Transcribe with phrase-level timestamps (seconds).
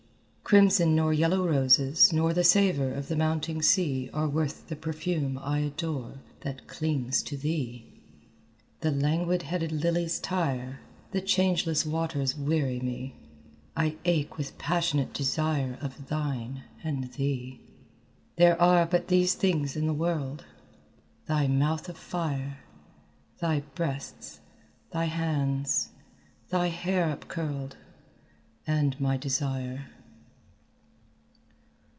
[0.43, 5.37] "Crimson nor yellow roses nor The savour of the mounting sea Are worth the perfume
[5.37, 7.85] I adore That clings to thee.
[8.81, 13.15] The languid headed lilies tire, The changeless waters weary me;
[13.77, 17.61] I ache with passionate desire Of thine and thee.
[18.35, 20.43] There are but these things in the world
[21.27, 22.57] Thy mouth of fire,
[23.39, 24.41] Thy breasts,
[24.91, 25.91] thy hands,
[26.49, 27.77] thy hair upcurled
[28.67, 29.85] And my desire."